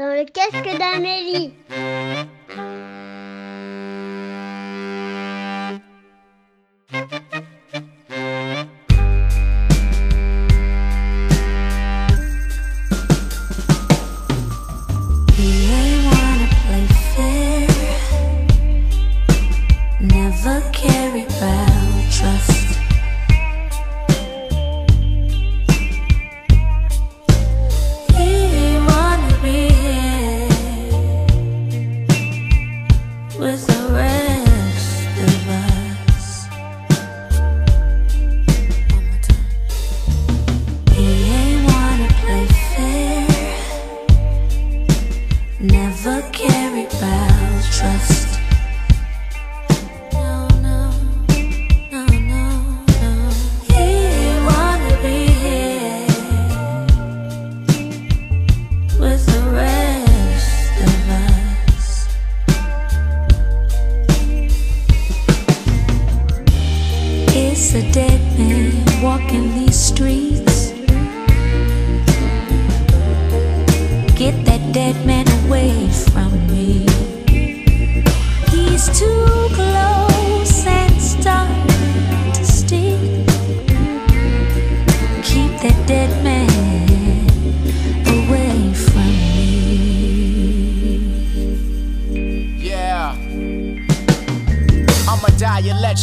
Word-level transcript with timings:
dans 0.00 0.14
le 0.14 0.24
casque 0.24 0.78
d'Amélie. 0.78 1.52
A 67.72 67.92
dead 67.92 68.20
man 68.36 69.00
walking 69.00 69.54
these 69.54 69.78
streets. 69.78 70.72
Get 74.18 74.44
that 74.44 74.72
dead 74.72 75.06
man 75.06 75.24
away 75.44 75.88
from 76.10 76.32
me. 76.48 76.84
He's 78.50 78.98
too 78.98 79.29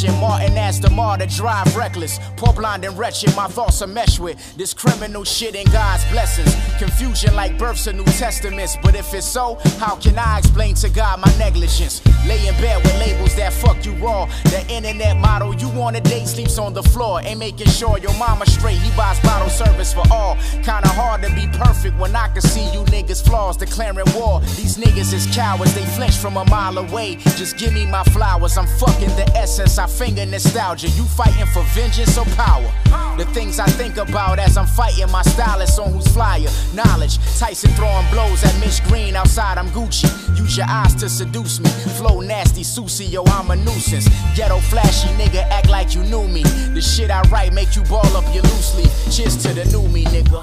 legend, 0.03 0.22
Martin 0.22 0.58
as 0.58 0.80
the 0.80 0.90
martyr, 0.90 1.26
drive 1.26 1.76
reckless. 1.76 2.20
Poor 2.36 2.53
blind 2.53 2.86
and 2.86 2.98
wretched, 2.98 3.36
my 3.36 3.48
thoughts 3.48 3.81
are 3.81 3.88
meshed 3.88 4.20
with 4.20 4.38
this 4.58 4.73
criminal 4.73 5.23
shit 5.23 5.56
and 5.56 5.70
God's 5.72 6.04
blessings. 6.12 6.54
Confusion 6.78 7.36
like 7.36 7.58
births 7.58 7.88
of 7.88 7.95
New 7.95 8.06
Testaments. 8.06 8.78
But 8.84 8.95
if 8.95 9.14
it's 9.14 9.26
so, 9.26 9.58
how 9.80 9.95
can 9.95 10.17
I 10.17 10.39
explain 10.39 10.76
to 10.76 10.89
God 10.89 11.20
my 11.20 11.38
negligence? 11.38 12.02
Lay 12.28 12.45
in 12.47 12.56
bed 12.56 12.83
with 12.83 13.00
labels 13.00 13.36
that 13.36 13.53
fuck 13.53 13.86
you 13.86 13.94
raw. 13.94 14.25
The 14.44 14.66
internet 14.70 15.17
model 15.17 15.56
you 15.56 15.70
want 15.70 15.95
a 15.95 16.02
date 16.02 16.28
sleeps 16.28 16.58
on 16.58 16.73
the 16.73 16.83
floor. 16.83 17.22
Ain't 17.23 17.39
making 17.39 17.67
sure 17.67 17.97
your 17.97 18.14
mama 18.16 18.45
straight. 18.45 18.78
He 18.78 18.92
buys 18.97 19.20
bottle 19.22 19.50
service 19.50 19.94
for 19.94 20.03
all. 20.11 20.36
Kinda 20.64 20.89
hard 20.89 21.22
to 21.23 21.33
be 21.33 21.48
perfect 21.58 21.98
when 21.98 22.16
I 22.16 22.28
can 22.28 22.42
see 22.42 22.66
you 22.73 22.83
niggas 22.86 23.25
flaws 23.25 23.55
declaring 23.55 24.11
war. 24.14 24.42
These 24.42 24.78
niggas 24.78 25.14
is 25.14 25.25
cowards, 25.33 25.73
they 25.73 25.86
flinch 25.86 26.16
from 26.16 26.36
a 26.36 26.44
mile 26.45 26.78
away. 26.78 27.16
Just 27.38 27.58
give 27.58 27.73
me 27.73 27.86
my 27.86 28.03
flowers. 28.16 28.58
I'm 28.58 28.67
fucking 28.67 29.16
the 29.16 29.25
essence. 29.36 29.78
I 29.78 29.88
finger 29.88 30.25
nostalgia. 30.25 30.89
You 30.89 31.05
fighting 31.05 31.48
for 31.48 31.64
vengeance 31.73 32.17
or 32.17 32.26
power? 32.36 33.07
The 33.17 33.26
things 33.33 33.60
I 33.60 33.66
think 33.66 33.98
about 33.98 34.38
as 34.38 34.58
I'm 34.58 34.67
fighting 34.67 35.10
my 35.11 35.23
stylist 35.23 35.80
on 35.80 35.92
who's 35.92 36.08
flyer. 36.08 36.50
Knowledge. 36.76 37.17
Tyson 37.39 37.72
throwing 37.72 38.05
blows 38.11 38.44
at 38.44 38.55
Mitch 38.60 38.83
Green 38.83 39.16
outside. 39.16 39.58
I'm 39.58 39.70
Gucci. 39.70 40.05
Use 40.38 40.55
your 40.55 40.67
eyes 40.70 40.94
to 40.95 41.10
seduce 41.10 41.60
me. 41.60 41.67
Flow 41.98 42.22
nasty, 42.22 42.61
Susie, 42.61 43.06
yo, 43.06 43.23
I'm 43.26 43.50
a 43.50 43.56
nuisance. 43.56 44.08
Ghetto 44.36 44.60
flashy 44.60 45.08
nigga, 45.17 45.42
act 45.50 45.67
like 45.67 45.95
you 45.95 46.04
knew 46.04 46.27
me. 46.27 46.44
The 46.44 46.82
shit 46.82 47.10
I 47.10 47.22
write 47.30 47.54
make 47.54 47.76
you 47.76 47.82
ball 47.86 48.06
up 48.16 48.26
your 48.36 48.44
loose 48.44 48.77
leaf. 48.77 48.92
Cheers 49.11 49.38
to 49.38 49.54
the 49.54 49.66
new 49.66 49.88
me, 49.88 50.04
nigga. 50.06 50.39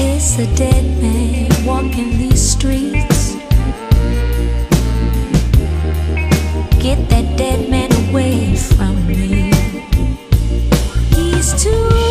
It's 0.00 0.38
a 0.38 0.46
dead 0.56 0.84
man 1.02 1.66
walking 1.66 2.16
these 2.16 2.40
streets. 2.40 3.34
Get 6.82 7.10
that 7.10 7.36
dead 7.36 7.68
man 7.68 7.92
away 8.08 8.56
from 8.56 9.06
me. 9.06 9.43
He's 11.54 12.03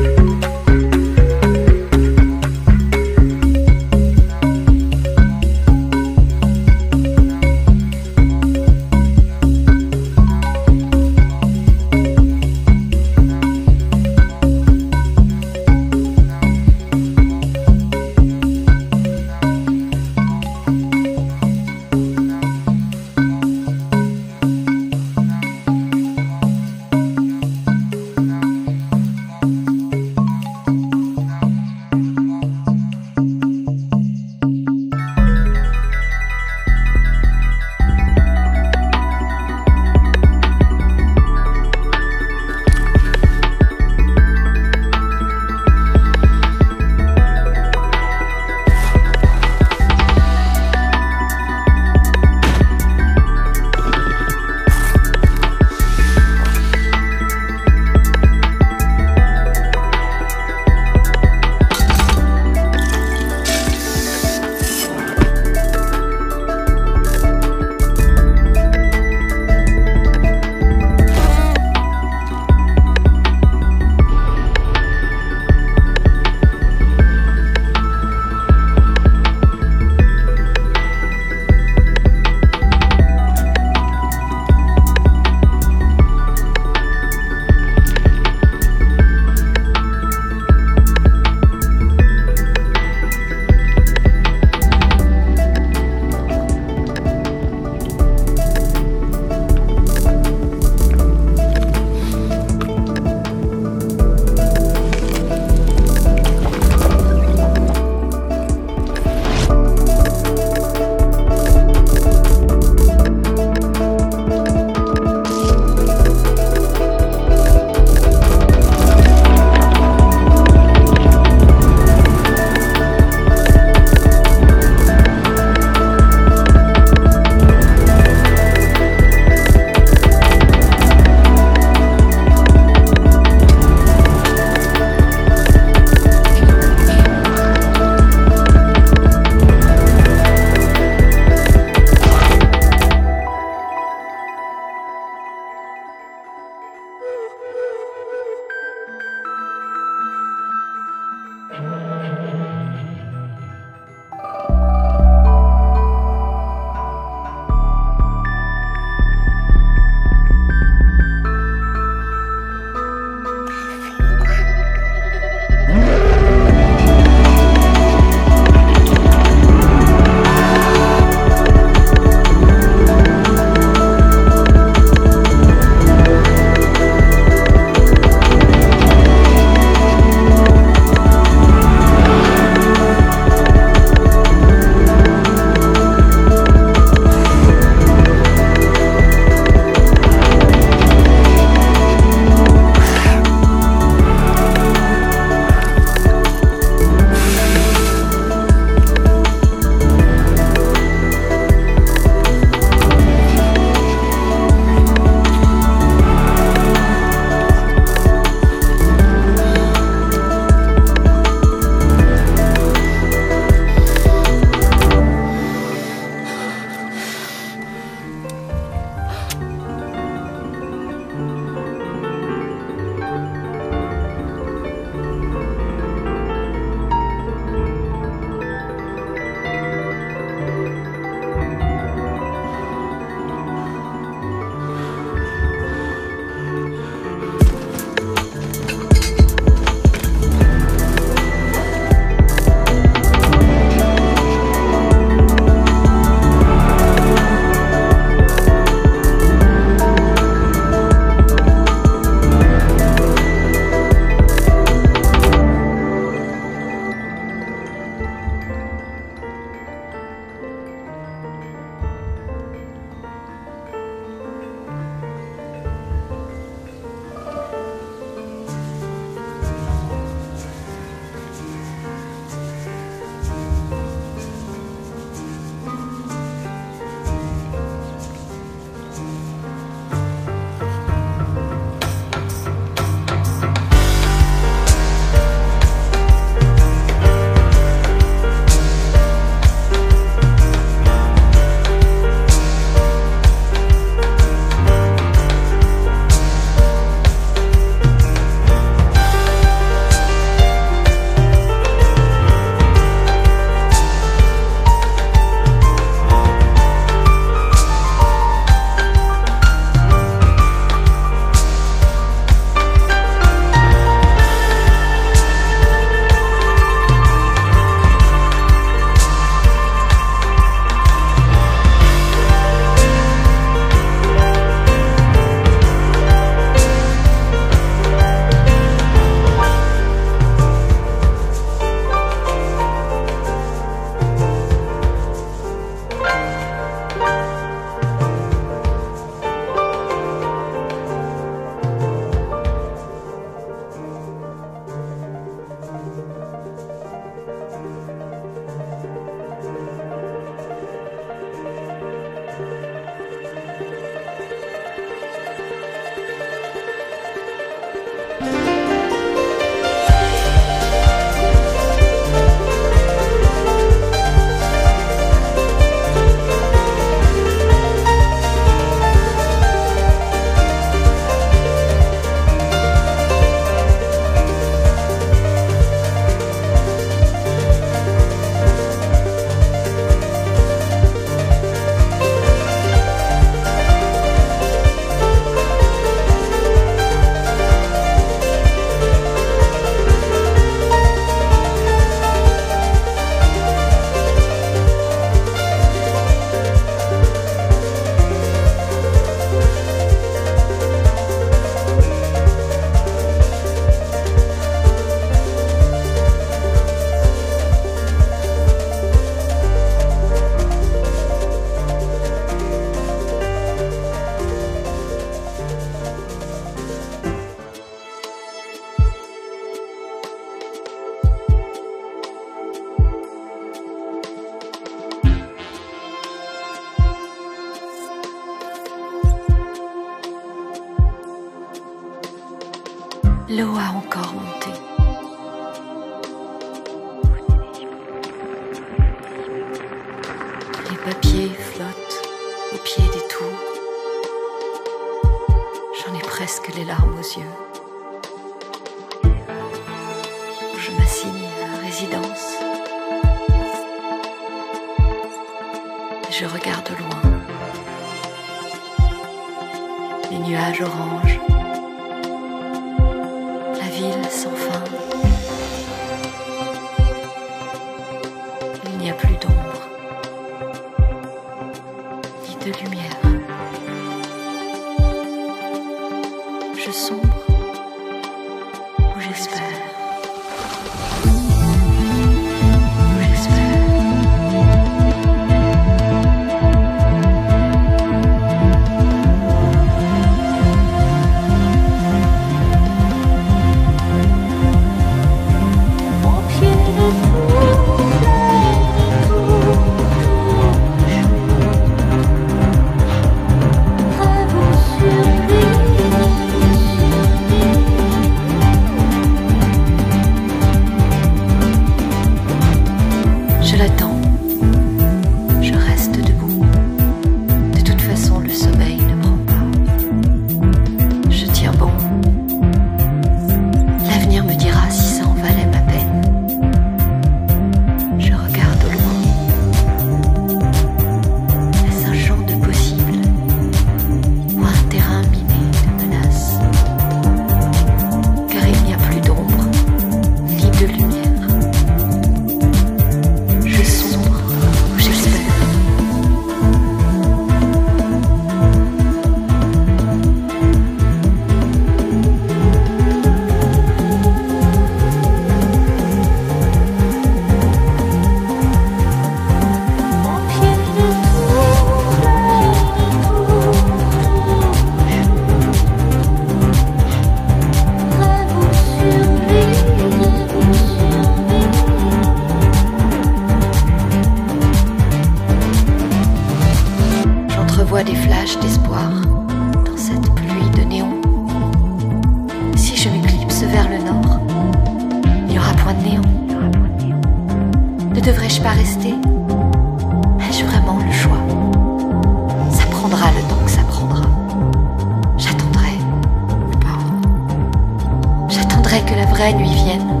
que 598.90 598.96
la 598.96 599.06
vraie 599.06 599.32
nuit 599.34 599.54
vienne, 599.64 600.00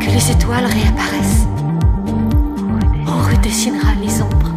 que 0.00 0.06
les 0.06 0.30
étoiles 0.30 0.64
réapparaissent. 0.64 1.46
On 3.06 3.30
redessinera 3.30 3.92
les 4.00 4.22
ombres, 4.22 4.52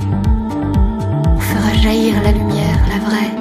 on 1.26 1.39
fera 1.39 1.74
jaillir 1.74 2.21
la 2.24 2.32
lumière, 2.32 2.80
la 2.89 3.00
vraie. 3.06 3.40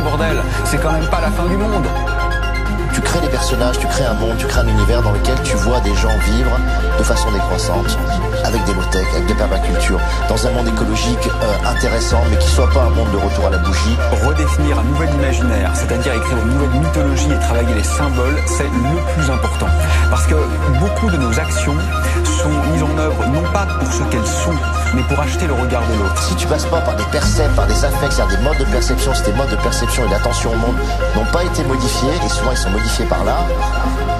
Bordel. 0.00 0.42
C'est 0.64 0.78
quand 0.78 0.92
même 0.92 1.08
pas 1.08 1.20
la 1.20 1.30
fin 1.30 1.46
du 1.46 1.56
monde. 1.56 1.86
Tu 2.94 3.00
crées 3.00 3.20
des 3.20 3.28
personnages, 3.28 3.78
tu 3.78 3.86
crées 3.86 4.04
un 4.04 4.14
monde, 4.14 4.36
tu 4.36 4.46
crées 4.46 4.60
un 4.60 4.68
univers 4.68 5.02
dans 5.02 5.12
lequel 5.12 5.40
tu 5.42 5.56
vois 5.56 5.80
des 5.80 5.94
gens 5.94 6.16
vivre 6.26 6.50
de 6.98 7.02
façon 7.02 7.30
décroissante, 7.32 7.96
avec 8.44 8.62
des 8.64 8.74
low-tech, 8.74 9.06
avec 9.12 9.26
des 9.26 9.34
permacultures, 9.34 10.00
dans 10.28 10.46
un 10.46 10.50
monde 10.50 10.68
écologique 10.68 11.26
euh, 11.26 11.70
intéressant, 11.70 12.20
mais 12.30 12.36
qui 12.36 12.48
soit 12.48 12.68
pas 12.70 12.82
un 12.82 12.90
monde 12.90 13.10
de 13.10 13.16
retour 13.16 13.46
à 13.46 13.50
la 13.50 13.58
bougie. 13.58 13.96
Redéfinir 14.26 14.78
un 14.78 14.84
nouvel 14.84 15.08
imaginaire, 15.14 15.70
c'est-à-dire 15.74 16.12
écrire 16.12 16.36
une 16.36 16.52
nouvelle 16.52 16.80
mythologie 16.80 17.32
et 17.32 17.38
travailler 17.38 17.74
les 17.74 17.82
symboles, 17.82 18.38
c'est 18.46 18.64
le 18.64 19.14
plus 19.14 19.30
important. 19.30 19.68
Parce 20.10 20.26
que 20.26 20.34
beaucoup 20.78 21.10
de 21.10 21.16
nos 21.16 21.40
actions 21.40 21.76
sont 22.24 22.72
mises 22.72 22.82
en 22.82 22.98
œuvre 22.98 23.26
non 23.28 23.42
pas 23.52 23.66
pour 23.80 23.90
ce 23.90 24.02
qu'elles 24.04 24.26
sont, 24.26 24.52
mais 24.94 25.02
pour 25.02 25.20
acheter 25.20 25.46
le 25.46 25.54
regard 25.54 25.82
de 25.86 25.94
l'autre. 25.94 26.22
Si 26.22 26.34
tu 26.36 26.46
passes 26.46 26.66
pas 26.66 26.80
par 26.80 26.96
des 26.96 27.04
percepts, 27.04 27.54
par 27.54 27.66
des 27.66 27.84
affects, 27.84 28.12
c'est-à-dire 28.12 28.38
des 28.38 28.44
modes 28.44 28.58
de 28.58 28.64
perception, 28.64 29.14
si 29.14 29.22
tes 29.22 29.32
modes 29.32 29.50
de 29.50 29.56
perception 29.56 30.04
et 30.06 30.08
d'attention 30.08 30.52
au 30.52 30.56
monde 30.56 30.76
n'ont 31.16 31.30
pas 31.32 31.44
été 31.44 31.64
modifiés, 31.64 32.10
et 32.24 32.28
souvent 32.28 32.52
ils 32.52 32.56
sont 32.56 32.70
modifiés 32.70 33.06
par 33.06 33.24
là, 33.24 33.38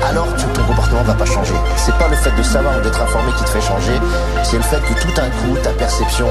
alors 0.09 0.27
ton 0.55 0.65
comportement 0.65 1.03
va 1.03 1.15
pas 1.15 1.27
changer. 1.27 1.55
C'est 1.77 1.97
pas 1.99 2.09
le 2.09 2.17
fait 2.17 2.35
de 2.37 2.43
savoir 2.43 2.79
ou 2.79 2.81
d'être 2.81 3.01
informé 3.01 3.33
qui 3.39 3.45
te 3.45 3.51
fait 3.51 3.61
changer, 3.61 4.01
c'est 4.43 4.57
le 4.57 4.63
fait 4.63 4.81
que 4.81 5.01
tout 5.01 5.13
d'un 5.15 5.31
coup, 5.31 5.57
ta 5.63 5.71
perception 5.71 6.29